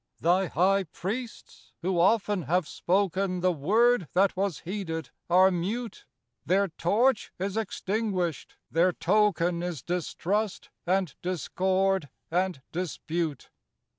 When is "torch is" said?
6.69-7.55